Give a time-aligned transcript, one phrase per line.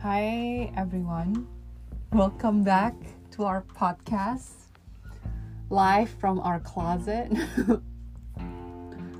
[0.00, 1.44] Hi everyone.
[2.16, 2.96] Welcome back
[3.36, 4.72] to our podcast.
[5.68, 7.28] Live from our closet.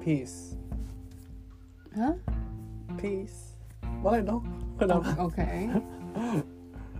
[0.01, 0.56] Peace.
[1.93, 2.16] Hah?
[2.96, 3.61] Peace.
[4.01, 4.41] Boleh dong.
[4.80, 5.20] Kenapa?
[5.29, 5.69] Okay.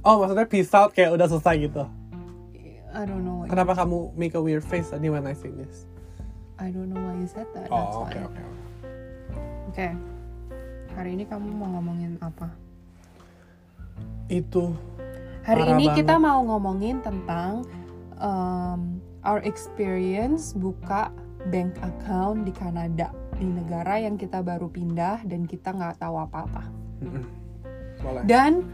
[0.05, 1.89] Oh, maksudnya peace out kayak udah selesai gitu.
[2.93, 3.49] I don't know.
[3.49, 5.89] Kenapa kamu make a weird face tadi when I say this?
[6.61, 7.73] I don't know why you said that.
[7.73, 8.29] Oh, oke oke.
[8.29, 8.43] oke.
[9.73, 9.89] Oke.
[11.01, 12.70] Hari ini kamu mau ngomongin apa?
[14.31, 14.79] Itu
[15.43, 16.07] Hari ini banget.
[16.07, 17.67] kita mau ngomongin tentang
[18.23, 21.11] um, our experience buka
[21.51, 26.69] bank account di Kanada di negara yang kita baru pindah dan kita nggak tahu apa-apa.
[28.29, 28.69] Dan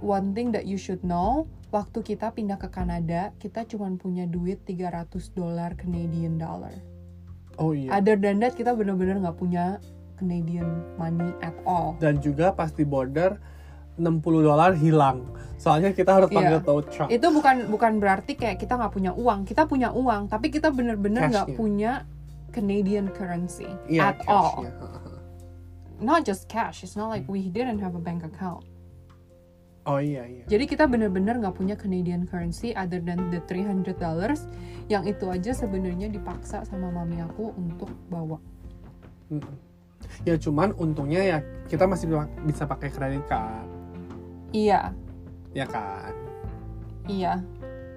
[0.00, 4.64] one thing that you should know, waktu kita pindah ke Kanada, kita cuma punya duit
[4.64, 6.72] 300 dolar Canadian dollar.
[7.60, 7.92] Oh iya.
[8.00, 9.76] Other than that, kita bener-bener nggak punya
[10.16, 12.00] Canadian money at all.
[12.00, 13.36] Dan juga pas di border
[13.96, 15.26] 60 dolar hilang.
[15.56, 16.66] Soalnya kita harus panggil Iya.
[16.66, 17.08] tow truck.
[17.08, 19.44] Itu bukan bukan berarti kayak kita nggak punya uang.
[19.44, 21.58] Kita punya uang, tapi kita bener-bener nggak Cashnya.
[21.58, 21.92] punya
[22.50, 24.58] Canadian currency Iya, at all.
[24.60, 24.72] cashnya.
[26.02, 26.82] Not just cash.
[26.82, 28.66] It's not like we didn't have a bank account.
[29.82, 30.44] Oh iya iya.
[30.46, 34.46] Jadi kita bener-bener nggak punya Canadian currency other than the 300 dollars
[34.86, 38.38] yang itu aja sebenarnya dipaksa sama mami aku untuk bawa.
[39.26, 39.56] Mm-mm.
[40.22, 43.66] Ya cuman untungnya ya kita masih bisa- bisa pakai kredit card,
[44.52, 44.92] Iya,
[45.56, 46.12] ya kan?
[47.10, 47.40] iya.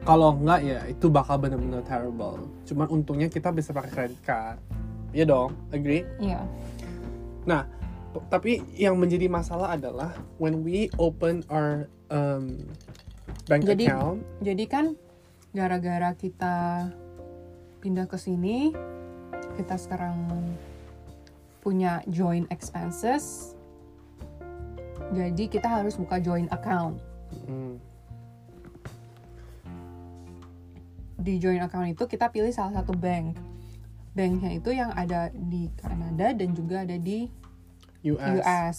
[0.05, 2.45] Kalau enggak ya itu bakal bener-bener terrible.
[2.69, 4.57] Cuman untungnya kita bisa pakai credit card.
[5.11, 6.05] Iya dong, agree?
[6.21, 6.45] Iya.
[7.49, 7.65] Nah,
[8.29, 12.69] tapi yang menjadi masalah adalah when we open our um,
[13.49, 14.85] bank Jadi- account, Jadi kan
[15.55, 16.89] gara-gara kita
[17.81, 18.69] pindah ke sini,
[19.57, 20.29] kita sekarang
[21.65, 23.54] punya joint expenses.
[25.13, 26.97] Jadi kita harus buka joint account.
[27.45, 27.73] mm,
[31.21, 33.37] Di joint account itu kita pilih salah satu bank.
[34.15, 37.27] Banknya itu yang ada di Kanada dan juga ada di
[38.07, 38.41] US.
[38.41, 38.77] US.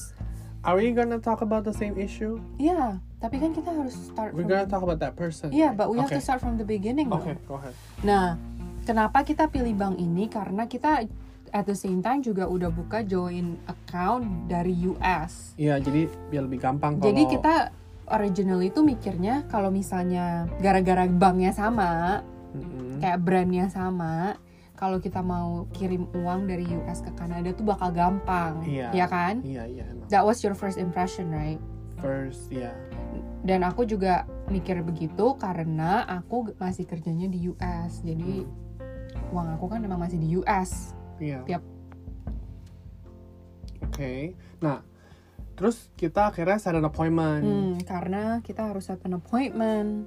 [0.67, 2.43] Are we gonna talk about the same issue?
[2.59, 5.55] Iya, tapi kan kita harus start We're gonna talk about that person.
[5.55, 5.71] Right?
[5.79, 6.19] but we have okay.
[6.19, 7.07] to start from the beginning.
[7.07, 7.71] Okay, go ahead.
[8.03, 8.35] Nah,
[8.83, 10.27] kenapa kita pilih bank ini?
[10.27, 11.07] Karena kita
[11.53, 15.55] at the same time juga udah buka joint account dari US.
[15.61, 17.55] Iya, jadi biar lebih gampang kalau Jadi kita
[18.11, 22.23] original itu mikirnya kalau misalnya gara-gara banknya sama,
[22.55, 23.03] Mm-mm.
[23.03, 24.39] kayak brandnya sama,
[24.77, 28.93] kalau kita mau kirim uang dari US ke Kanada tuh bakal gampang, Iya.
[28.93, 29.41] ya kan?
[29.43, 30.07] Iya, iya emang.
[30.13, 31.59] That was your first impression, right?
[31.99, 32.77] First, ya.
[33.41, 38.05] Dan aku juga mikir begitu karena aku masih kerjanya di US.
[38.05, 38.45] Jadi
[39.33, 40.93] uang aku kan memang masih di US.
[41.21, 41.41] Iya.
[41.47, 41.63] Tiap.
[43.87, 44.37] Oke.
[44.61, 44.85] Nah,
[45.57, 47.45] terus kita akhirnya set an appointment.
[47.45, 50.05] Hmm, karena kita harus set an appointment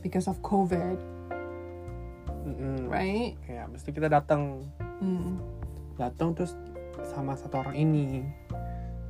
[0.00, 0.96] because of COVID,
[2.44, 2.88] Mm-mm.
[2.88, 3.36] right?
[3.48, 4.64] Ya, mesti kita datang,
[5.00, 5.40] Hmm.
[5.96, 6.52] datang terus
[7.12, 8.24] sama satu orang ini.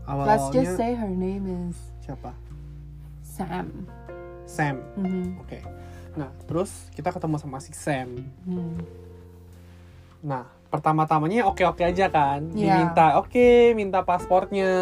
[0.05, 2.37] Let's just say her name is siapa?
[3.25, 3.89] Sam.
[4.45, 4.85] Sam.
[5.01, 5.41] Mhm.
[5.41, 5.65] Oke.
[6.15, 8.23] Nah, terus kita ketemu sama si Sam.
[8.45, 8.79] Hmm.
[10.25, 12.49] Nah, pertama-tamanya oke-oke aja kan.
[12.51, 12.81] Iya.
[12.81, 14.73] Diminta, oke, minta pasportnya.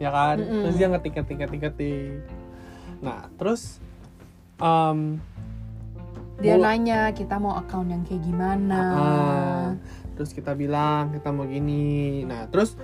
[0.00, 0.40] Ya kan?
[0.40, 0.62] Mm-mm.
[0.64, 2.24] Terus dia ngetik-ngetik-ngetik-ngetik.
[3.00, 3.78] Nah, terus
[4.58, 5.20] um,
[6.40, 8.80] Dia Mula- nanya kita mau account yang kayak gimana.
[8.96, 9.66] Ah,
[10.16, 12.24] terus kita bilang kita mau gini.
[12.24, 12.80] Nah, terus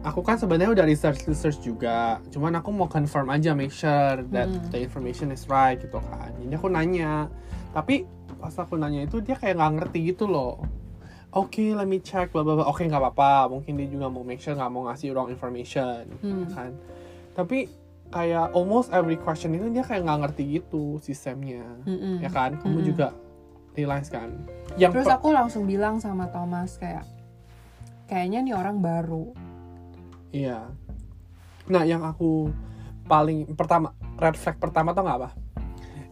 [0.00, 2.24] aku kan sebenarnya udah research research juga.
[2.32, 4.64] Cuman aku mau confirm aja make sure that Hmm.
[4.72, 6.32] the information is right gitu kan.
[6.40, 7.28] Jadi aku nanya.
[7.76, 8.08] Tapi
[8.40, 10.64] pas aku nanya itu dia kayak nggak ngerti gitu loh.
[11.36, 12.64] Oke, let me check bla bla bla.
[12.64, 13.52] Oke, nggak apa-apa.
[13.52, 16.48] Mungkin dia juga mau make sure nggak mau ngasih wrong information Hmm.
[16.48, 16.72] kan.
[17.36, 17.68] Tapi
[18.08, 21.66] kayak almost every question itu dia kayak nggak ngerti gitu sistemnya.
[21.84, 22.24] Mm-mm.
[22.24, 22.56] Ya kan?
[22.56, 22.88] Kamu Mm-mm.
[22.88, 23.12] juga
[23.76, 24.32] realize kan.
[24.80, 27.04] Yang Terus aku langsung bilang sama Thomas kayak
[28.08, 29.36] kayaknya nih orang baru.
[30.32, 30.72] Iya.
[31.68, 32.48] Nah, yang aku
[33.04, 35.30] paling pertama red flag pertama tuh nggak apa?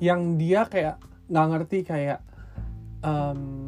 [0.05, 0.97] Yang dia kayak
[1.33, 2.21] nggak ngerti kayak
[3.01, 3.64] um,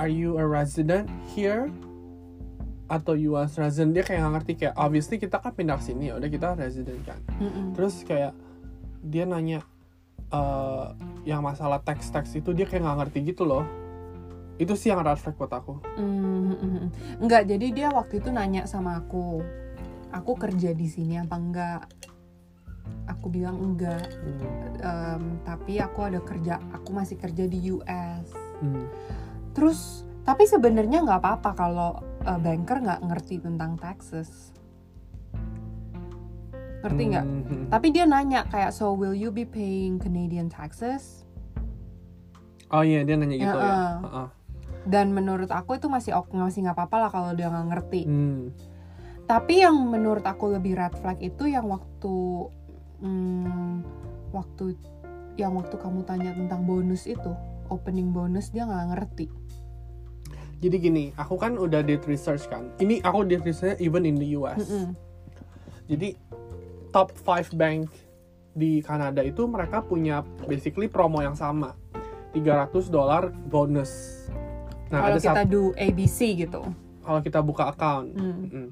[0.00, 1.04] are you a resident
[1.36, 1.68] here
[2.90, 6.16] atau US resident dia kayak nggak ngerti kayak obviously kita kan pindah ke sini ya
[6.16, 7.20] udah kita resident kan.
[7.38, 7.76] Mm-mm.
[7.76, 8.32] Terus kayak
[9.04, 9.60] dia nanya
[10.32, 10.86] eh
[11.28, 13.62] yang masalah teks-teks itu dia kayak nggak ngerti gitu loh.
[14.56, 15.80] Itu sih yang red flag buat aku.
[15.96, 19.40] Mm, Enggak, jadi dia waktu itu nanya sama aku,
[20.12, 21.82] aku kerja di sini apa enggak?
[23.08, 24.84] Aku bilang enggak, Hmm.
[24.84, 28.28] Em, tapi aku ada kerja, aku masih kerja di US.
[28.60, 28.84] Hmm.
[29.50, 34.52] Terus, tapi sebenarnya nggak apa-apa kalau eh, banker nggak ngerti tentang taxes.
[36.80, 37.60] ngerti nggak Mhm.
[37.68, 41.28] tapi dia nanya kayak so will you be paying Canadian taxes
[42.72, 43.60] Oh iya dia nanya gitu ya.
[43.60, 43.96] Ya, uh.
[44.00, 44.28] Heeh.
[44.88, 48.48] dan menurut aku itu masih ok- masih nggak apa-apa lah kalau dia nggak ngerti Hmm.
[49.26, 52.48] tapi yang menurut aku lebih red flag itu yang waktu
[53.04, 53.84] hmm,
[54.32, 54.72] waktu
[55.36, 57.28] yang waktu kamu tanya tentang bonus itu
[57.70, 59.26] opening bonus dia nggak ngerti
[60.60, 62.68] Jadi gini, aku kan udah did research kan.
[62.76, 64.60] Ini aku did research even in the US.
[64.60, 64.92] Mm-mm.
[65.88, 66.20] Jadi
[66.92, 67.88] top 5 bank
[68.52, 71.72] di Kanada itu mereka punya basically promo yang sama.
[72.36, 73.88] 300 dolar bonus.
[74.92, 76.60] Nah, kalau kita do ABC gitu
[77.00, 78.08] kalau kita buka account.
[78.14, 78.46] Hmm.
[78.46, 78.68] Mm.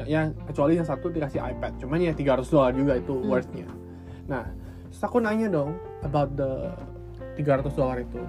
[0.00, 1.76] Ya, ya, kecuali yang satu dikasih iPad.
[1.76, 3.28] Cuman ya 300 dolar juga itu Hmm.
[3.28, 3.68] worthnya.
[4.24, 4.48] Nah,
[4.88, 6.72] terus aku nanya dong about the
[7.36, 8.22] 300 dolar itu.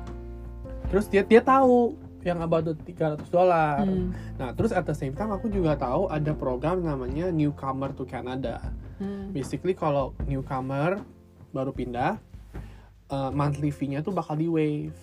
[0.90, 3.84] Terus dia dia tahu yang about the 300 dolar.
[3.84, 4.16] Hmm.
[4.40, 8.64] Nah, terus at the same time aku juga tahu ada program namanya Newcomer to Canada.
[8.98, 9.36] Hmm.
[9.36, 11.04] Basically kalau newcomer
[11.52, 12.18] baru pindah,
[13.12, 14.96] uh, monthly fee-nya tuh bakal di waive.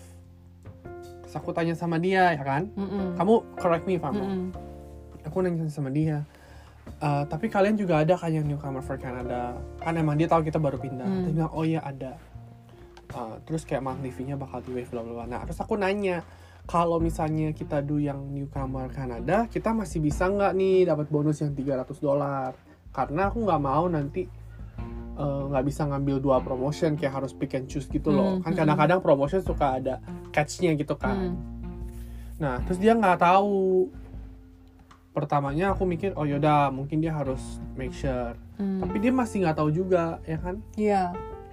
[1.23, 3.15] Terus aku tanya sama dia ya kan, Mm-mm.
[3.15, 4.51] kamu correct me if I'm wrong.
[4.51, 5.27] Mm-mm.
[5.31, 6.27] Aku nanya sama dia,
[6.99, 9.55] "Uh, tapi kalian juga ada kan yang newcomer for Canada?
[9.79, 11.07] Kan emang dia tahu kita baru pindah.
[11.07, 11.23] Hmm.
[11.29, 12.19] Dia bilang, oh iya ada.
[13.11, 15.25] Uh, terus kayak monthly fee-nya bakal di waive bla bla bla.
[15.27, 16.23] Nah, terus aku nanya,
[16.69, 21.51] kalau misalnya kita do yang newcomer Kanada, kita masih bisa nggak nih dapat bonus yang
[21.51, 22.51] 300 dolar?
[22.91, 24.27] Karena aku nggak mau nanti
[25.17, 28.39] eh, nggak bisa ngambil dua promotion kayak harus pick and choose gitu loh.
[28.39, 28.59] Hmm, Kan hmm.
[28.63, 29.99] kadang-kadang promotion suka ada
[30.31, 31.33] catch-nya gitu kan.
[31.33, 31.35] Hmm.
[32.39, 33.89] Nah, terus dia nggak tahu.
[35.11, 38.31] Pertamanya aku mikir, oh yaudah mungkin dia harus make sure.
[38.55, 38.79] Hmm.
[38.79, 40.63] Tapi dia masih nggak tahu juga, ya kan?
[40.79, 41.11] Iya.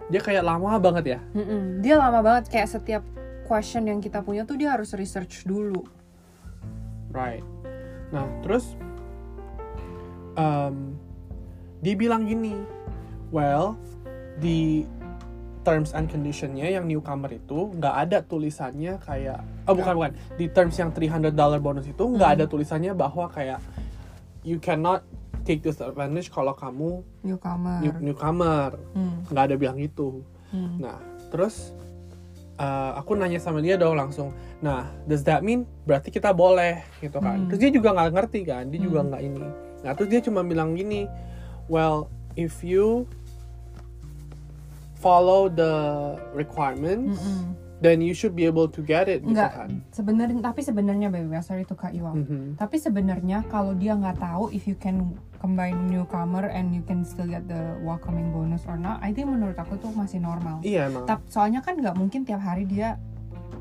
[0.08, 1.20] Dia kayak lama banget ya.
[1.36, 1.84] Mm-mm.
[1.84, 3.04] Dia lama banget kayak setiap
[3.44, 5.84] question yang kita punya tuh dia harus research dulu.
[7.12, 7.44] Right.
[8.12, 8.72] Nah, terus
[10.36, 10.96] um,
[11.80, 12.56] dia bilang gini,
[13.28, 13.76] well,
[14.40, 14.84] di
[15.64, 20.80] terms and conditionnya yang newcomer itu nggak ada tulisannya kayak, oh bukan bukan, di terms
[20.80, 22.36] yang 300 dollar bonus itu nggak Hmm.
[22.40, 23.60] ada tulisannya bahwa kayak
[24.40, 25.04] you cannot
[25.48, 27.80] take this advantage kalau kamu Newcomer.
[27.80, 29.24] new- newcomer, Hmm.
[29.26, 30.20] nggak ada bilang gitu.
[30.52, 30.76] Hmm.
[30.76, 31.00] Nah,
[31.32, 31.72] terus
[32.60, 34.28] uh, aku nanya sama dia dong langsung.
[34.60, 37.40] Nah, does that mean berarti kita boleh gitu kan?
[37.40, 37.48] Hmm.
[37.48, 39.08] Terus dia juga nggak ngerti kan, dia juga Hmm.
[39.08, 39.46] nggak ini.
[39.78, 41.08] Nah, terus dia cuma bilang gini,
[41.66, 43.08] well, if you
[44.94, 45.72] follow the
[46.34, 47.54] requirements, Mm-mm.
[47.78, 49.70] Then you should be able to get it gitu Enggak, kan.
[49.94, 52.18] sebenarnya tapi sebenarnya baby, sorry to cut you off.
[52.18, 52.58] Mhm.
[52.58, 57.26] Tapi sebenarnya kalau dia nggak tahu if you can combine newcomer and you can still
[57.26, 60.58] get the welcoming bonus or not, I think menurut aku tuh masih normal.
[60.66, 62.98] Iya emang Tap, soalnya kan nggak mungkin tiap hari dia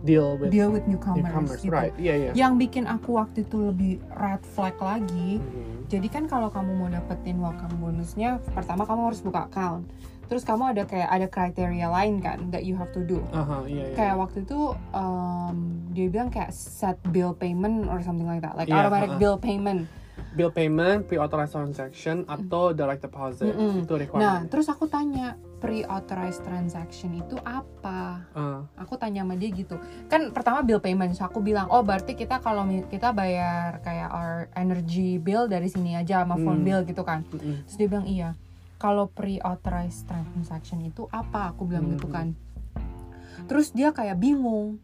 [0.02, 1.74] deal with deal with newcomers, newcomers, gitu.
[1.74, 1.94] right?
[1.98, 2.32] Iya iya.
[2.34, 5.90] Yang bikin aku waktu itu lebih red flag lagi, Mhm.
[5.90, 9.86] jadi kan kalau kamu mau dapetin welcome bonusnya, pertama kamu harus buka account.
[10.28, 13.24] Terus kamu ada kayak ada kriteria lain kan that you have to do.
[13.32, 13.96] Aha, iya iya.
[13.96, 14.60] Kayak waktu itu
[14.92, 15.56] um,
[15.90, 19.20] dia bilang kayak set bill payment or something like that, like Iya, automatic ha-ha.
[19.20, 19.88] bill payment.
[20.30, 23.82] bill payment, pre-authorized transaction atau direct deposit Mm-mm.
[23.82, 24.46] itu Nah, requirement.
[24.48, 28.22] terus aku tanya pre-authorized transaction itu apa?
[28.32, 29.78] Ah, Aku tanya sama dia gitu.
[30.06, 34.34] Kan pertama bill payment, so aku bilang, "Oh, berarti kita kalau kita bayar kayak our
[34.54, 36.68] energy bill dari sini aja sama phone Hmm.
[36.68, 37.66] bill gitu kan." mm-mm.
[37.66, 38.30] Terus dia bilang, "Iya.
[38.78, 42.14] Kalau pre-authorized transaction itu apa?" Aku bilang gitu Hmm.
[42.14, 42.28] kan.
[43.46, 44.82] Terus dia kayak bingung.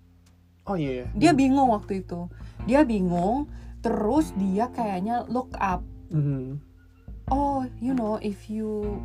[0.64, 1.04] Oh iya.
[1.04, 1.06] iya.
[1.14, 2.30] Dia bingung waktu itu.
[2.64, 3.52] Dia bingung,
[3.84, 6.56] terus dia kayaknya look up Mhm.
[7.28, 8.96] oh you know if you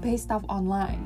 [0.00, 1.04] pay stuff online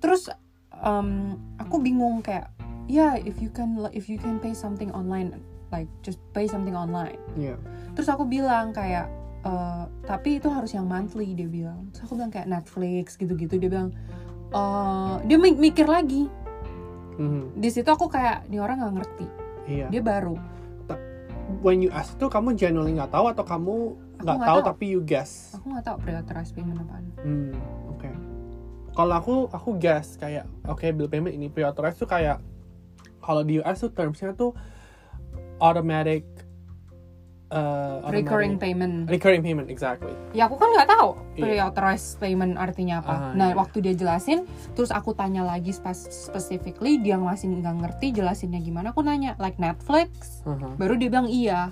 [0.00, 0.32] terus
[0.80, 2.48] um, aku bingung kayak
[2.86, 5.34] yeah if you can if you can pay something online
[5.68, 7.58] like just pay something online Iya.
[7.92, 9.10] terus aku bilang kayak
[9.46, 13.70] "Eh, tapi itu harus yang monthly dia bilang terus aku bilang kayak Netflix gitu-gitu dia
[13.70, 13.90] bilang
[14.50, 16.26] "Eh, dia mi- mikir lagi
[17.16, 17.54] Mhm.
[17.56, 19.26] di situ aku kayak ini orang nggak ngerti
[19.66, 19.86] Iya.
[19.88, 20.34] dia baru
[21.62, 23.74] When you ask itu kamu genuinely nggak tahu atau kamu
[24.18, 24.66] nggak tahu tahu.
[24.66, 25.54] tapi you guess?
[25.54, 27.54] aku nggak tahu pre-authorized payment apaan Hmm,
[27.88, 28.10] oke.
[28.90, 32.42] Kalau aku aku guess kayak oke bill payment ini pre-authorized tuh kayak
[33.22, 34.58] kalau di US tuh termsnya tuh
[35.58, 36.26] automatic
[37.48, 40.12] uh, recurring payment recurring payment exactly.
[40.32, 41.42] Ya aku kan nggak tahu Iya.
[41.42, 43.12] pre-authorized payment artinya apa.
[43.12, 43.56] Ah, nah iya.
[43.56, 48.90] waktu dia jelasin, terus aku tanya lagi specifically, dia masih nggak ngerti jelasinnya gimana.
[48.90, 50.74] Aku nanya like Netflix, Aha.
[50.74, 51.70] baru dia bilang iya.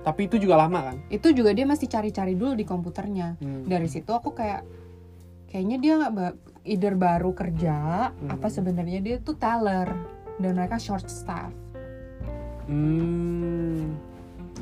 [0.00, 0.96] Tapi itu juga lama kan?
[1.08, 3.36] Itu juga dia masih cari-cari dulu di komputernya.
[3.36, 3.64] Hmm.
[3.64, 4.60] Dari situ aku kayak
[5.48, 8.28] kayaknya dia nggak ba- either baru kerja, Hmm.
[8.28, 9.88] apa sebenarnya dia tuh teller
[10.36, 11.52] dan mereka short staff.
[12.64, 13.92] Hmm.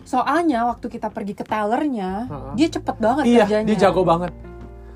[0.04, 2.52] Soalnya waktu kita pergi ke tellernya, Ha-ha.
[2.52, 3.66] dia cepet banget Iya, kerjanya.
[3.66, 4.32] dia jago banget.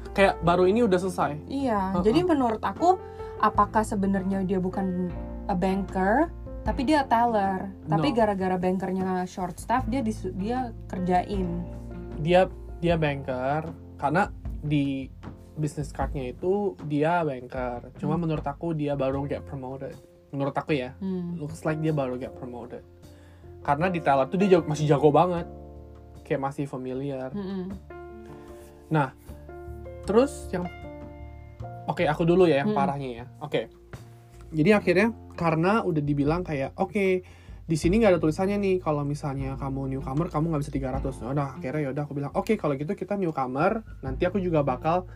[0.08, 2.00] kayak baru ini udah selesai Iya, Uh-uh.
[2.00, 2.96] jadi menurut aku
[3.36, 5.12] apakah sebenarnya dia bukan
[5.44, 6.32] a banker
[6.62, 7.68] tapi dia teller.
[7.84, 8.16] Tapi No.
[8.16, 10.00] gara-gara bankernya short staff dia
[10.32, 11.62] dia kerjain.
[12.16, 15.12] dia dia banker karena di
[15.54, 18.24] business cardnya itu dia banker cuma Hmm.
[18.24, 19.92] menurut aku dia baru get promoted
[20.28, 21.36] menurut aku ya Hmm.
[21.36, 22.80] looks like dia baru get promoted
[23.66, 25.50] karena di teller tuh dia jago- masih jago banget.
[26.22, 27.34] Kayak masih familiar.
[27.34, 27.74] Mm-mm.
[30.06, 30.62] terus yang
[31.84, 32.78] oke aku dulu ya yang Hmm.
[32.78, 33.24] parahnya ya.
[33.40, 33.66] Oke.
[34.48, 37.26] Jadi akhirnya karena udah dibilang kayak oke
[37.66, 41.34] di sini nggak ada tulisannya nih kalau misalnya kamu newcomer kamu nggak bisa 300 nah,
[41.34, 45.10] udah akhirnya ya udah aku bilang oke kalau gitu kita newcomer nanti aku juga bakal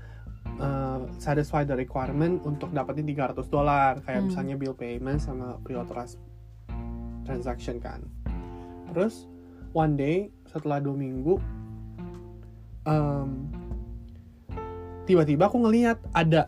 [0.59, 4.02] uh, satisfy the requirement untuk dapetin 300 dolar.
[4.02, 4.28] Kayak Hmm.
[4.28, 6.19] misalnya bill payment sama pre-authorized
[7.23, 8.02] transaction kan
[8.92, 9.26] terus
[9.73, 11.38] one day setelah dua minggu
[12.87, 13.47] um,
[15.06, 16.47] tiba-tiba aku ngelihat ada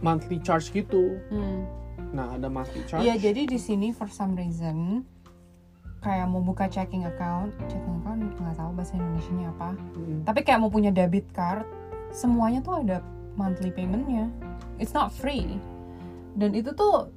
[0.00, 1.66] monthly charge gitu Hmm.
[2.10, 5.04] nah ada monthly charge Iya, jadi di sini for some reason
[6.00, 9.76] kayak mau buka checking account, checking account nggak tahu bahasa Indonesia-nya apa.
[10.00, 10.24] Mm.
[10.24, 11.68] Tapi kayak mau punya debit card,
[12.08, 13.04] semuanya tuh ada
[13.36, 14.32] monthly paymentnya.
[14.80, 15.60] It's not free.
[16.40, 17.12] Dan itu tuh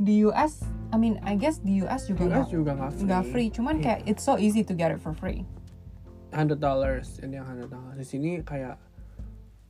[0.00, 3.04] di US, I mean, I guess di US juga US nggak juga nggak free.
[3.04, 3.48] nggak free.
[3.50, 3.84] Cuman Iya.
[3.84, 5.44] kayak it's so easy to get it for free.
[6.30, 8.78] 100 dollars ini yang 100 dollars di sini kayak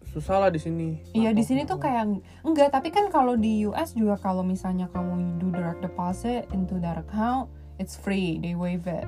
[0.06, 2.04] susah lah di sini Iya di sini tuh kayak
[2.42, 6.96] enggak, tapi kan kalau di US juga kalau misalnya kamu do direct deposit into that
[6.96, 7.46] account,
[7.76, 9.04] it's free, they waive it.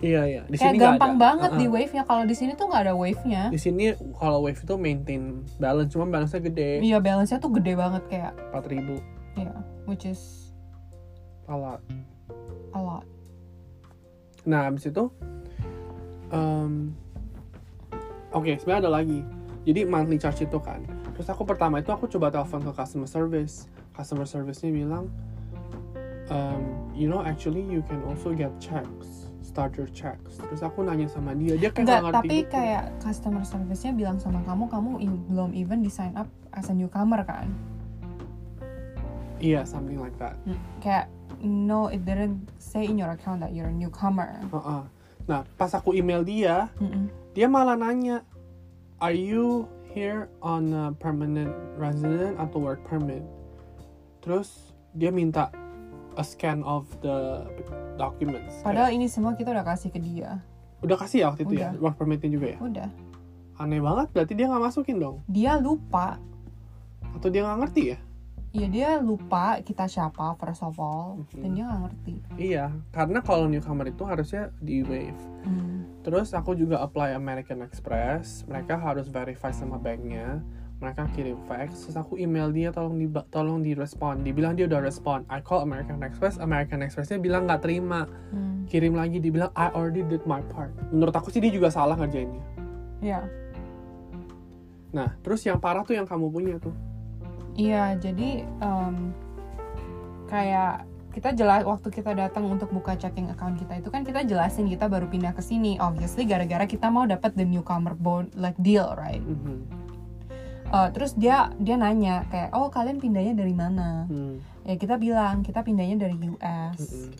[0.00, 1.20] iya iya di Kayak sini gampang ada.
[1.20, 1.60] banget Uh-uh.
[1.60, 2.02] di wave-nya.
[2.02, 3.42] Kalau di sini tuh nggak ada wave-nya.
[3.48, 3.84] di sini
[4.14, 5.22] kalau wave itu maintain
[5.56, 8.96] balance cuma balance nya gede Iya, balance-nya tuh gede banget kayak 4000
[9.36, 9.52] ya,
[9.84, 10.39] which is
[11.50, 11.82] a lot.
[12.70, 13.04] A lot.
[14.40, 15.04] nah abis itu
[16.32, 16.94] um,
[18.30, 19.20] oke sebenarnya ada lagi.
[19.68, 20.80] Jadi monthly charge itu kan.
[21.12, 23.68] Terus aku pertama itu aku coba telepon ke customer service.
[23.92, 25.12] Customer service-nya bilang
[26.32, 26.62] um,
[26.96, 29.28] you know actually you can also get checks.
[29.44, 30.40] Starter checks.
[30.40, 31.58] Terus aku nanya sama dia.
[31.60, 32.52] Dia kayak nggak ngerti tapi gitu.
[32.54, 36.74] kayak customer service-nya bilang sama kamu, kamu i- belum even di sign up as a
[36.74, 37.50] newcomer kan?
[39.40, 40.36] iya something like that.
[40.80, 41.08] Kayak
[41.40, 44.40] no, it didn't say in your account that you're a newcomer.
[44.46, 44.82] Heeh.
[45.28, 47.06] nah pas aku email dia Mm-mm.
[47.32, 48.24] dia malah nanya
[48.98, 49.62] are you
[49.94, 53.22] here on a permanent resident atau work permit
[54.18, 55.54] terus dia minta
[56.18, 57.46] a scan of the
[57.94, 60.42] documents Padahal ini semua kita udah kasih ke dia.
[60.42, 62.88] Kayak, udah kasih ya waktu itu ya work permitnya juga ya Udah.
[63.60, 66.18] aneh banget berarti dia nggak masukin dong Dia lupa.
[67.14, 67.98] atau dia nggak ngerti ya
[68.50, 71.38] Iya dia lupa kita siapa first of all Mhm.
[71.38, 72.14] dan dia nggak ngerti.
[72.34, 75.86] iya karena kalau newcomer itu harusnya di waive Hmm.
[76.00, 78.44] Terus aku juga apply American Express.
[78.44, 80.40] Mereka harus verify sama banknya.
[80.76, 81.84] Mereka kirim fax.
[81.84, 84.20] Terus aku email dia tolong di tolong di respon.
[84.20, 85.28] Dibilang dia udah respon.
[85.28, 86.36] I call American Express.
[86.36, 88.08] American Expressnya bilang nggak terima.
[88.32, 88.64] Hmm.
[88.64, 90.72] Kirim lagi dibilang I already did my part.
[90.88, 92.44] Menurut aku sih dia juga salah ngerjainnya.
[93.00, 93.20] Iya.
[94.90, 96.72] Nah terus yang parah tuh yang kamu punya tuh.
[97.60, 99.12] Iya, jadi em,
[100.26, 104.64] kayak kita jelas waktu kita datang untuk buka checking account kita itu kan kita jelasin
[104.64, 108.94] kita baru pindah ke sini obviously gara-gara kita mau dapat the newcomer bond like deal
[108.94, 109.66] right Mhm.
[110.70, 114.38] Eh, terus dia dia nanya kayak oh kalian pindahnya dari mana Hmm.
[114.62, 117.10] ya kita bilang kita pindahnya dari US Mm-mm.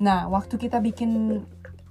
[0.00, 1.44] nah waktu kita bikin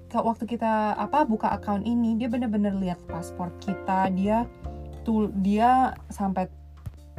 [0.10, 4.50] waktu kita apa buka account ini dia bener-bener lihat paspor kita dia
[5.06, 6.50] tul dia sampai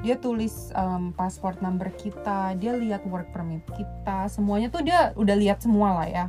[0.04, 5.36] dia tulis um, pasport number kita dia lihat work permit kita semuanya tuh dia udah
[5.36, 6.26] lihat semua lah ya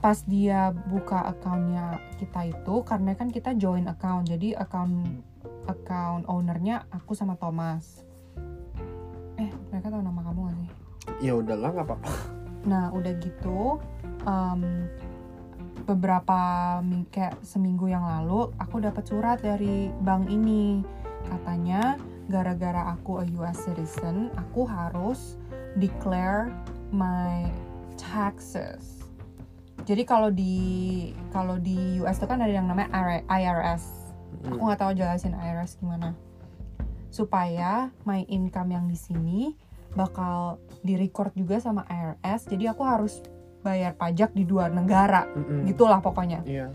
[0.00, 5.24] pas dia buka accountnya kita itu karena kan kita join account jadi account
[5.66, 8.04] account ownernya aku sama Thomas
[9.36, 10.86] eh mereka tahu nama kamu gak sih
[11.22, 12.12] Ya udahlah nggak apa-apa.
[12.66, 13.78] Nah, udah gitu,
[14.26, 14.90] em,
[15.86, 16.38] beberapa
[17.14, 20.82] kayak seminggu yang lalu, aku dapat surat dari bank ini.
[21.26, 25.38] Katanya, gara-gara aku a US citizen, aku harus
[25.78, 26.50] declare
[26.90, 27.46] my
[27.98, 29.06] taxes.
[29.86, 32.90] Jadi kalau di kalau di US itu kan ada yang namanya
[33.30, 34.10] IRS.
[34.50, 36.14] Aku nggak tahu jelasin IRS gimana.
[37.14, 39.54] Supaya my income yang di sini
[39.94, 42.50] bakal di-record juga sama IRS.
[42.50, 43.22] Jadi aku harus
[43.62, 45.26] bayar pajak di dua negara.
[45.30, 45.66] Mm-mm.
[45.70, 46.42] Gitulah pokoknya.
[46.46, 46.74] Iya.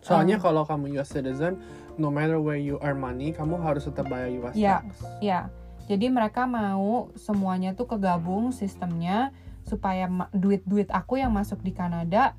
[0.00, 1.60] Soalnya Um, kalau kamu US citizen,
[1.98, 4.80] no matter where you earn money, kamu harus tetap bayar US Iya.
[4.80, 4.86] tax.
[5.20, 5.40] Ya.
[5.84, 12.32] Jadi mereka mau semuanya tuh kegabung sistemnya supaya duit-duit aku yang masuk di Kanada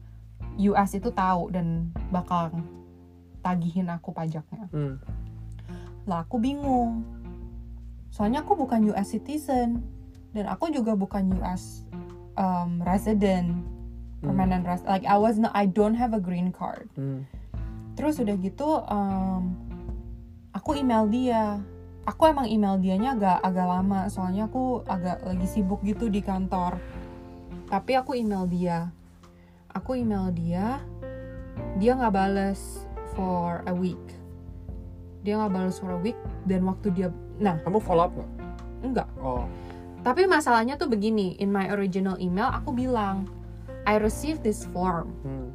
[0.57, 2.49] US itu tahu dan bakal
[3.39, 4.65] tagihin aku pajaknya.
[4.69, 4.97] Hmm.
[6.03, 7.05] lah aku bingung
[8.09, 9.85] soalnya aku bukan US citizen
[10.33, 11.85] dan aku juga bukan US
[12.33, 13.61] um, resident
[14.19, 17.29] permanent res like I was not I don't have a green card Hmm.
[17.99, 19.59] Terus udah gitu um,
[20.55, 21.59] aku email dia.
[22.07, 26.79] Aku emang email dianya agak agak lama soalnya aku agak lagi sibuk gitu di kantor.
[27.67, 28.87] Tapi aku email dia.
[29.75, 30.79] Aku email dia
[31.75, 33.99] dia nggak bales for a week.
[35.27, 36.15] Dia nggak bales for a week
[36.47, 37.59] dan waktu dia nah.
[37.59, 38.31] Kamu follow up nggak?
[38.79, 39.09] enggak.
[39.19, 39.43] Oh.
[39.99, 43.27] tapi masalahnya tuh begini in my original email aku bilang
[43.83, 45.11] I received this form.
[45.27, 45.51] Hmm.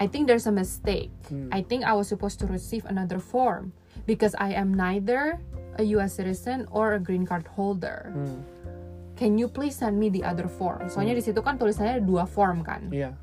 [0.00, 1.10] I think there's a mistake.
[1.28, 1.50] Hmm.
[1.50, 3.72] I think I was supposed to receive another form
[4.06, 5.38] because I am neither
[5.78, 8.14] a US citizen or a green card holder.
[8.14, 8.42] Hmm.
[9.18, 10.86] Can you please send me the other form?
[10.86, 12.86] Soalnya di situ kan tulisannya dua form kan.
[12.94, 13.18] Iya.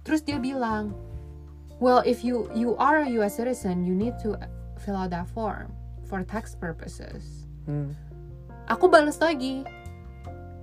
[0.00, 0.96] Terus dia bilang,
[1.76, 4.40] "Well, if you you are a US citizen, you need to
[4.80, 5.76] fill out that form
[6.08, 7.92] for tax purposes." Hmm.
[8.72, 9.68] Aku balas lagi.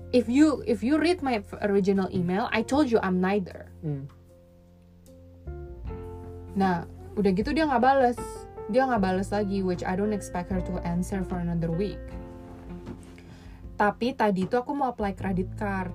[0.10, 3.70] If you if you read my original email, I told you I'm neither.
[3.86, 4.10] Hmm.
[6.58, 8.20] Nah, udah gitu dia nggak bales.
[8.68, 12.02] Dia nggak bales lagi, which I don't expect her to answer for another week.
[13.78, 15.94] Tapi tadi itu aku mau apply credit card.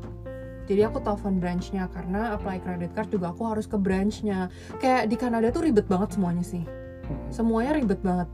[0.71, 4.49] Jadi aku telepon branchnya karena apply credit card juga aku harus ke branchnya.
[4.79, 6.63] Kayak di Kanada tuh ribet banget semuanya sih.
[7.35, 8.31] Semuanya ribet banget.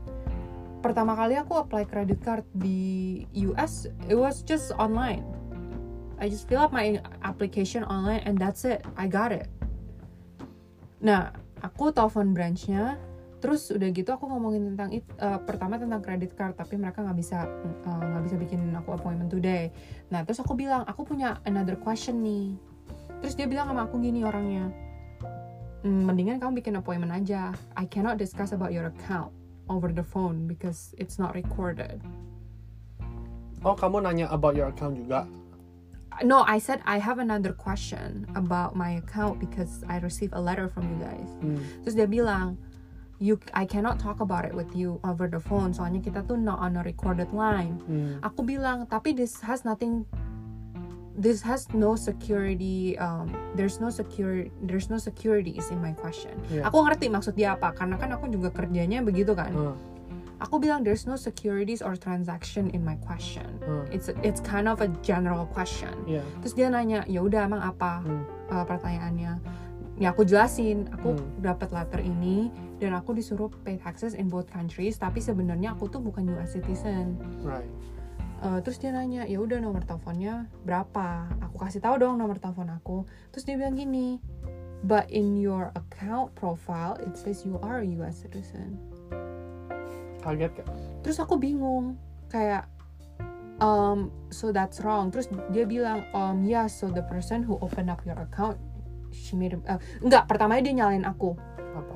[0.79, 5.25] Pertama kali aku apply credit card di US, it was just online.
[6.21, 8.85] I just fill up my application online and that's it.
[8.95, 9.49] I got it.
[11.01, 11.31] Nah,
[11.63, 12.97] aku telepon branchnya
[13.39, 17.17] terus udah gitu aku ngomongin tentang it, eh, pertama tentang credit card tapi mereka nggak
[17.17, 19.71] bisa eh, nggak bisa bikin aku appointment today.
[20.11, 22.59] Nah terus aku bilang aku punya another question nih.
[23.23, 24.71] Terus dia bilang sama aku gini orangnya
[25.79, 27.55] "Hmm, mendingan kamu bikin appointment aja.
[27.79, 29.31] I cannot discuss about your account
[29.71, 32.03] over the phone because it's not recorded.
[33.63, 35.23] Oh, kamu nanya about your account juga?
[36.23, 40.67] No I said I have another question about my account because I received a letter
[40.67, 41.59] from you guys Hmm.
[41.83, 42.59] Terus dia bilang,
[43.19, 45.71] you I cannot talk about it with you over the phone.
[45.71, 47.79] Soalnya kita tuh not on a recorded line.
[47.87, 48.19] Hmm.
[48.23, 50.03] Aku bilang, tapi this has nothing
[51.19, 53.27] this has no security um,
[53.59, 56.35] there's no secure there's no securities in my question.
[56.47, 56.71] Iya.
[56.71, 59.51] Aku ngerti maksud dia apa karena kan aku juga kerjanya begitu kan.
[59.51, 59.75] Hmm.
[60.39, 63.45] Aku bilang there's no securities or transaction in my question.
[63.59, 63.83] Hmm.
[63.91, 65.91] It's it's kind of a general question.
[66.07, 66.23] Iya.
[66.39, 68.23] Terus dia nanya, ya udah emang apa Hmm.
[68.47, 69.35] uh, pertanyaannya?
[69.99, 71.43] Ya aku jelasin, aku Hmm.
[71.43, 72.47] dapat letter ini
[72.79, 77.19] dan aku disuruh pay taxes in both countries, tapi sebenarnya aku tuh bukan US citizen.
[77.43, 77.67] Right.
[78.39, 81.27] Uh, terus dia nanya, ya udah nomor teleponnya berapa?
[81.51, 83.03] Aku kasih tahu dong nomor telepon aku.
[83.35, 84.23] Terus dia bilang gini,
[84.87, 88.79] but in your account profile it says you are a US citizen.
[90.19, 90.67] Kaget gak?
[90.99, 91.95] terus aku bingung
[92.27, 92.67] kayak
[93.59, 97.99] um so that's wrong terus dia bilang um yeah so the person who opened up
[98.07, 98.55] your account
[99.11, 101.35] she made a, uh, enggak pertamanya dia nyalain aku
[101.75, 101.95] Apa?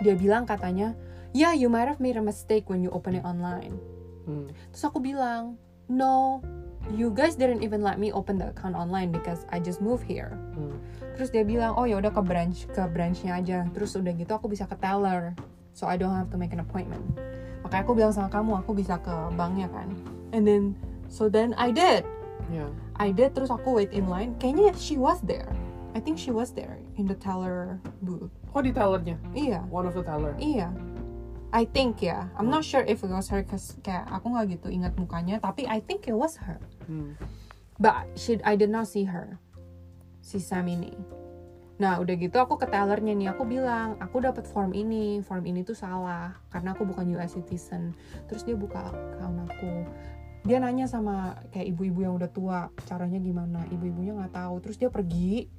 [0.00, 0.96] dia bilang katanya
[1.32, 3.76] yeah you might have made a mistake when you open it online
[4.24, 4.48] Hmm.
[4.72, 6.40] terus aku bilang no
[6.96, 10.32] you guys didn't even let me open the account online because I just moved here
[10.56, 10.80] Hmm.
[11.12, 14.48] terus dia bilang oh ya udah ke branch ke branchnya aja terus udah gitu aku
[14.48, 15.36] bisa ke teller
[15.76, 17.04] so I don't have to make an appointment
[17.64, 19.88] makanya aku bilang sama kamu aku bisa ke banknya kan
[20.30, 20.76] and then
[21.08, 22.04] so then I did
[22.52, 22.68] Yeah.
[23.00, 25.48] I did terus aku wait in line kayaknya she was there
[25.96, 29.16] I think she was there in the teller booth Oh, di tellernya?
[29.32, 30.36] iya One of the teller.
[30.36, 30.68] iya
[31.56, 34.68] I think ya I'm not sure if it was her cause kayak aku nggak gitu
[34.68, 37.16] ingat mukanya tapi I think it was her Hmm.
[37.80, 39.40] But she, I did not see her.
[40.22, 40.94] Si Sam ini.
[41.74, 45.66] Nah, udah gitu aku ke tellernya nih, aku bilang, aku dapat form ini, form ini
[45.66, 47.98] tuh salah karena aku bukan US citizen.
[48.30, 49.82] Terus dia buka account aku.
[50.46, 53.66] Dia nanya sama kayak ibu-ibu yang udah tua, caranya gimana?
[53.74, 54.54] Ibu-ibunya nggak tahu.
[54.62, 55.50] Terus dia pergi,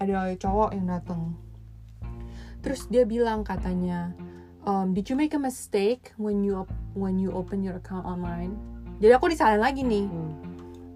[0.00, 1.36] ada cowok yang datang.
[2.64, 4.14] Terus dia bilang katanya,
[4.64, 6.64] um, did you make a mistake when you
[6.96, 8.56] when you open your account online?
[9.04, 10.06] Jadi aku disalahin lagi nih.
[10.08, 10.32] Hmm.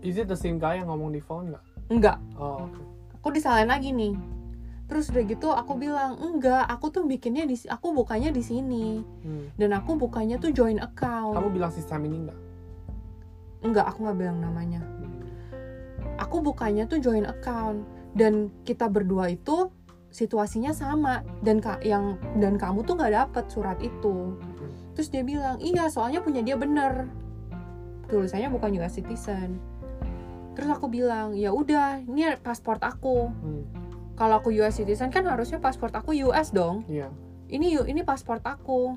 [0.00, 1.64] Is it the same guy yang ngomong di phone nggak?
[1.90, 2.80] Enggak, Oh, oke.
[3.18, 4.14] aku disalahin lagi nih
[4.86, 8.86] terus udah gitu aku bilang enggak aku tuh bikinnya di aku bukannya di sini.
[9.26, 9.50] Hmm.
[9.58, 11.34] dan aku bukannya tuh join account.
[11.34, 12.40] Kamu bilang si Sam ini nggak?
[13.66, 14.80] enggak aku nggak bilang namanya.
[16.22, 17.84] Aku bukannya tuh join account.
[18.16, 19.68] Dan kita berdua itu
[20.08, 21.26] situasinya sama.
[21.44, 24.38] Dan ka yang dan kamu tuh nggak dapet surat itu.
[24.96, 27.10] Terus dia bilang iya soalnya punya dia bener.
[28.08, 29.60] Tulisannya bukan US citizen.
[30.56, 33.28] Terus aku bilang ya udah ini paspor aku.
[33.28, 33.64] Hmm.
[34.16, 37.12] Kalau aku US citizen kan harusnya paspor aku US dong Iya.
[37.46, 38.96] ini ini paspor aku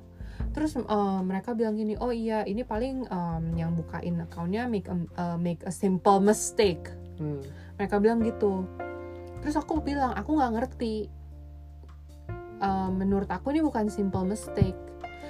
[0.50, 0.86] terus eh,
[1.22, 5.62] mereka bilang gini oh iya ini paling em, yang bukain akunnya make a, eh, make
[5.64, 7.44] a simple mistake Hmm.
[7.76, 8.64] mereka bilang gitu
[9.44, 11.12] terus aku bilang aku nggak ngerti
[12.60, 14.76] Eh, menurut aku ini bukan simple mistake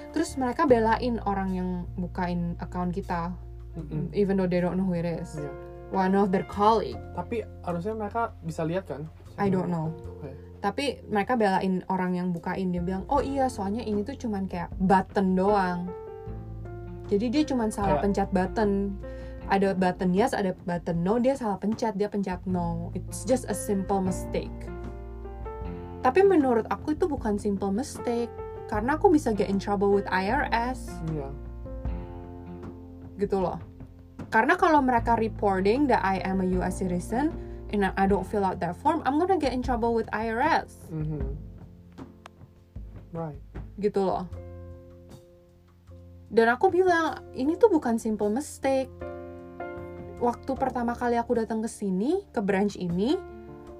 [0.10, 3.30] terus mereka belain orang yang bukain account kita
[3.78, 4.10] Mm-mm.
[4.17, 5.54] even though they don't know who it is Iya.
[5.93, 9.06] one of their colleague Tapi harusnya mereka bisa lihat kan?
[9.39, 9.89] I don't know.
[10.19, 10.32] Oke.
[10.60, 14.67] tapi mereka belain orang yang bukain dia bilang oh iya soalnya ini tuh cuman kayak
[14.78, 15.88] button doang.
[17.08, 18.71] Jadi dia cuman salah Kayak- pencet button.
[19.49, 22.91] Ada button yes ada button no dia salah pencet dia pencet no.
[22.93, 24.52] It's just a simple mistake.
[25.99, 28.30] Tapi menurut aku itu bukan simple mistake
[28.67, 31.28] karena aku bisa get in trouble with IRS Iya.
[33.17, 33.58] gitu loh.
[34.30, 37.34] Karena kalau mereka reporting that I am a US citizen
[37.71, 41.38] and I don't fill out that form I'm gonna get in trouble with IRS Mhm.
[43.12, 43.39] Right.
[43.77, 44.29] gitu loh.
[46.29, 48.89] Dan aku bilang ini tuh bukan simple mistake.
[50.21, 53.17] Waktu pertama kali aku datang ke sini ke branch ini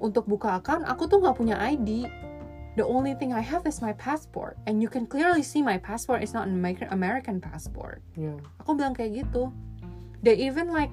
[0.02, 2.10] untuk buka account, aku tuh nggak punya ID.
[2.74, 6.24] The only thing I have is my passport, and you can clearly see my passport
[6.24, 6.56] is not an
[6.90, 8.00] American passport.
[8.16, 8.40] Iya.
[8.64, 9.52] Aku bilang kayak gitu.
[10.24, 10.90] They even like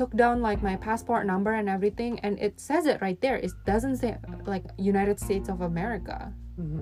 [0.00, 3.36] took down like my passport number and everything, and it says it right there.
[3.36, 4.16] It doesn't say
[4.48, 6.32] like United States of America.
[6.56, 6.80] Mhm.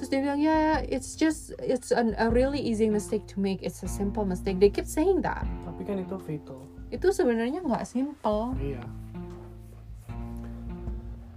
[0.00, 3.84] Terus dia bilang ya it's just it's an, a really easy mistake to make it's
[3.84, 6.64] a simple mistake they keep saying that Tapi kan itu fatal.
[6.88, 8.80] itu sebenarnya nggak simple Iya.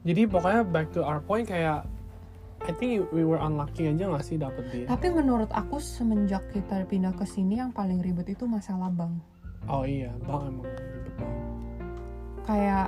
[0.04, 1.84] Jadi pokoknya back to our point kayak
[2.64, 4.88] I think we were unlucky aja gak sih dapet dia.
[4.88, 9.20] tapi menurut aku semenjak kita pindah ke sini yang paling ribet itu masalah bank
[9.66, 11.42] Oh iya, bang emang ribet banget.
[12.44, 12.88] kayak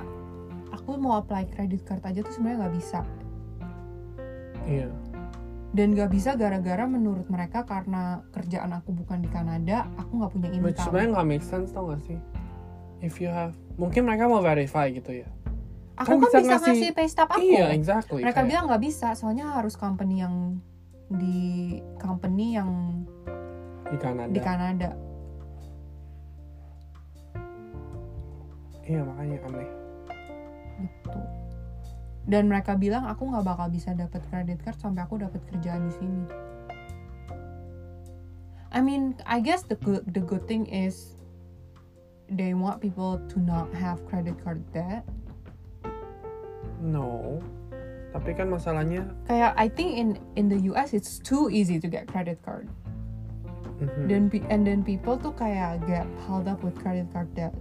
[0.70, 3.00] aku mau apply credit card aja tuh sebenarnya nggak bisa
[4.62, 4.90] Iya.
[5.72, 10.48] dan nggak bisa gara-gara menurut mereka karena kerjaan aku bukan di Kanada aku nggak punya
[10.50, 12.18] Which income sebenarnya nggak make sense tau gak sih?
[12.98, 15.28] If you have, mungkin mereka mau verify gitu ya.
[15.96, 18.20] aku kan kan bisa bisa, ngasih- ngasih pay stub aku Iya, exactly.
[18.20, 20.60] mereka Kayak- bilang nggak bisa soalnya harus company yang
[21.08, 21.40] di
[21.96, 22.68] company yang
[23.86, 24.28] di Kanada.
[24.28, 24.88] di Kanada
[28.86, 29.68] Iya makanya aneh.
[30.76, 31.18] gitu
[32.26, 35.92] dan mereka bilang aku nggak bakal bisa dapat credit card sampai aku dapat kerjaan di
[35.94, 36.24] sini
[38.68, 41.16] I mean I guess the good the good thing is
[42.28, 45.06] they want people to not have credit card debt
[46.76, 47.40] No.
[48.12, 49.08] Tapi kan masalahnya.
[49.24, 52.68] kayak I think in in the US it's too easy to get credit card
[53.80, 54.08] Mhm.
[54.08, 57.52] dan pe- and then people tuh kayak get held up with credit card debt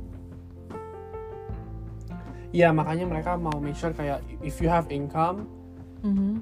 [2.56, 5.44] Iya makanya mereka mau make sure kayak if you have income,
[6.00, 6.40] Mhm.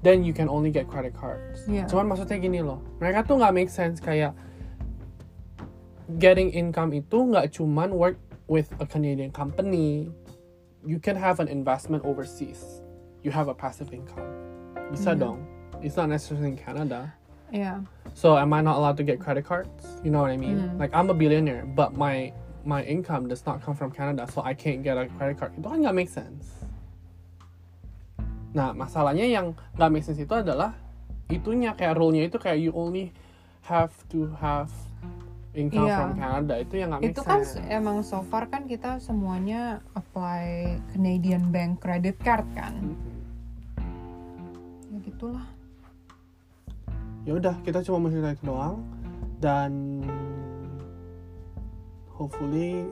[0.00, 1.68] then you can only get credit cards.
[1.68, 1.84] Iya.
[1.84, 4.32] Cuman maksudnya gini loh, mereka tuh nggak make sense kayak
[6.16, 8.16] getting income itu nggak cuman work
[8.48, 10.08] with a Canadian company.
[10.80, 12.80] You can have an investment overseas.
[13.20, 14.22] You have a passive income.
[14.94, 15.20] Bisa Iya.
[15.28, 15.38] dong.
[15.84, 17.12] It's not necessarily in Canada.
[17.54, 17.78] yeah
[18.10, 20.00] So am I not allowed to get credit cards?
[20.02, 20.56] You know what I mean?
[20.72, 20.80] Hmm.
[20.82, 22.32] Like I'm a billionaire, but my
[22.66, 25.54] my income does not come from Canada, so I can't get a credit card.
[25.54, 26.66] Itu kan nggak make sense.
[28.52, 30.74] Nah masalahnya yang nggak make sense itu adalah
[31.30, 33.14] itunya kayak rule-nya itu kayak you only
[33.62, 34.70] have to have
[35.54, 35.96] income Iya.
[35.96, 37.62] from Canada itu yang nggak make itu kan sense.
[37.66, 42.94] emang so far kan kita semuanya apply Canadian Bank credit card kan Mhm.
[44.92, 45.46] ya gitulah
[47.26, 48.76] ya udah kita cuma mau cerita itu doang
[49.42, 49.72] dan
[52.16, 52.88] hopefully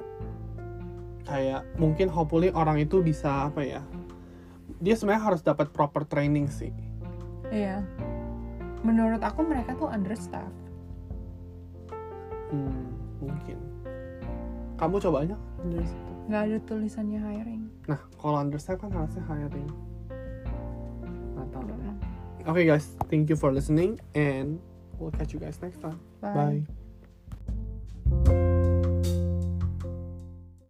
[1.24, 3.82] kayak mungkin hopefully orang itu bisa apa ya
[4.84, 6.68] dia sebenarnya harus dapat proper training sih.
[7.48, 7.80] Iya.
[8.84, 10.52] Menurut aku mereka tuh understaffed.
[12.52, 13.56] Hmm, mungkin.
[14.76, 15.36] Kamu coba aja.
[16.28, 17.62] Nggak ada tulisannya hiring.
[17.88, 19.68] Nah kalau understand kan harusnya hiring.
[21.32, 21.64] Nggak tahu.
[22.44, 22.92] Oke guys.
[23.08, 24.60] Thank you for listening and
[25.00, 25.96] we'll catch you guys next time.
[26.20, 26.68] Bye.
[28.28, 28.52] bye